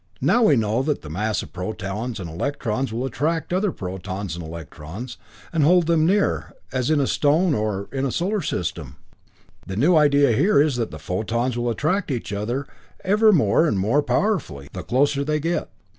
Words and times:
Now 0.19 0.41
we 0.41 0.55
know 0.55 0.81
that 0.81 1.03
the 1.03 1.11
mass 1.11 1.43
of 1.43 1.53
protons 1.53 2.19
and 2.19 2.27
electrons 2.27 2.91
will 2.91 3.05
attract 3.05 3.53
other 3.53 3.71
protons 3.71 4.35
and 4.35 4.43
electrons, 4.43 5.17
and 5.53 5.63
hold 5.63 5.85
them 5.85 6.07
near 6.07 6.53
as 6.71 6.89
in 6.89 6.99
a 6.99 7.05
stone, 7.05 7.53
or 7.53 7.87
in 7.91 8.03
a 8.03 8.11
solar 8.11 8.41
system. 8.41 8.95
The 9.67 9.77
new 9.77 9.95
idea 9.95 10.31
here 10.31 10.59
is 10.59 10.75
that 10.77 10.89
the 10.89 10.97
photons 10.97 11.55
will 11.55 11.69
attract 11.69 12.09
each 12.09 12.33
other 12.33 12.65
ever 13.03 13.31
more 13.31 13.67
and 13.67 13.77
more 13.77 14.01
powerfully, 14.01 14.69
the 14.73 14.81
closer 14.81 15.23
they 15.23 15.39
get. 15.39 15.69